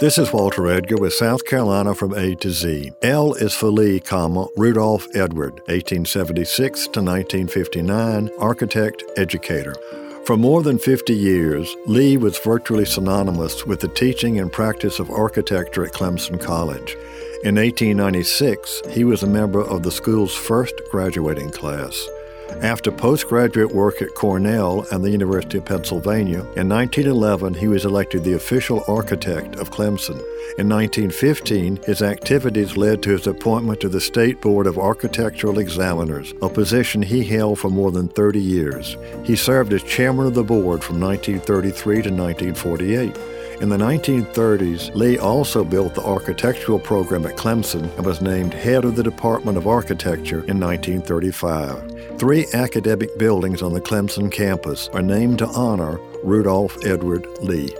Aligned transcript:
This 0.00 0.16
is 0.16 0.32
Walter 0.32 0.68
Edgar 0.68 0.96
with 0.96 1.12
South 1.12 1.44
Carolina 1.44 1.92
from 1.92 2.14
A 2.14 2.36
to 2.36 2.52
Z. 2.52 2.92
L 3.02 3.34
is 3.34 3.52
for 3.52 3.66
Lee, 3.66 3.98
comma, 3.98 4.46
Rudolph 4.56 5.08
Edward, 5.12 5.54
1876 5.66 6.82
to 6.82 7.02
1959, 7.02 8.30
architect, 8.38 9.02
educator. 9.16 9.74
For 10.24 10.36
more 10.36 10.62
than 10.62 10.78
50 10.78 11.12
years, 11.12 11.74
Lee 11.86 12.16
was 12.16 12.38
virtually 12.38 12.84
synonymous 12.84 13.66
with 13.66 13.80
the 13.80 13.88
teaching 13.88 14.38
and 14.38 14.52
practice 14.52 15.00
of 15.00 15.10
architecture 15.10 15.84
at 15.84 15.94
Clemson 15.94 16.40
College. 16.40 16.94
In 17.42 17.56
1896, 17.56 18.82
he 18.90 19.02
was 19.02 19.24
a 19.24 19.26
member 19.26 19.62
of 19.62 19.82
the 19.82 19.90
school's 19.90 20.32
first 20.32 20.74
graduating 20.92 21.50
class. 21.50 22.08
After 22.62 22.90
postgraduate 22.90 23.72
work 23.72 24.02
at 24.02 24.14
Cornell 24.14 24.84
and 24.90 25.04
the 25.04 25.10
University 25.10 25.58
of 25.58 25.64
Pennsylvania, 25.64 26.40
in 26.56 26.68
1911 26.68 27.54
he 27.54 27.68
was 27.68 27.84
elected 27.84 28.24
the 28.24 28.32
official 28.32 28.82
architect 28.88 29.56
of 29.56 29.70
Clemson. 29.70 30.18
In 30.58 30.68
1915, 30.68 31.76
his 31.84 32.02
activities 32.02 32.76
led 32.76 33.02
to 33.02 33.10
his 33.10 33.28
appointment 33.28 33.80
to 33.80 33.88
the 33.88 34.00
State 34.00 34.40
Board 34.40 34.66
of 34.66 34.76
Architectural 34.76 35.58
Examiners, 35.58 36.34
a 36.42 36.48
position 36.48 37.00
he 37.00 37.22
held 37.22 37.60
for 37.60 37.70
more 37.70 37.92
than 37.92 38.08
30 38.08 38.40
years. 38.40 38.96
He 39.24 39.36
served 39.36 39.72
as 39.72 39.84
chairman 39.84 40.26
of 40.26 40.34
the 40.34 40.42
board 40.42 40.82
from 40.82 41.00
1933 41.00 41.94
to 42.02 42.10
1948. 42.10 43.16
In 43.60 43.68
the 43.68 43.76
1930s, 43.76 44.94
Lee 44.94 45.18
also 45.18 45.64
built 45.64 45.96
the 45.96 46.04
architectural 46.04 46.78
program 46.78 47.26
at 47.26 47.36
Clemson 47.36 47.92
and 47.96 48.06
was 48.06 48.20
named 48.20 48.54
head 48.54 48.84
of 48.84 48.94
the 48.94 49.02
Department 49.02 49.58
of 49.58 49.66
Architecture 49.66 50.44
in 50.44 50.60
1935. 50.60 52.18
Three 52.20 52.46
academic 52.54 53.18
buildings 53.18 53.60
on 53.60 53.72
the 53.72 53.80
Clemson 53.80 54.30
campus 54.30 54.88
are 54.92 55.02
named 55.02 55.40
to 55.40 55.48
honor 55.48 55.98
Rudolph 56.22 56.76
Edward 56.86 57.26
Lee. 57.40 57.74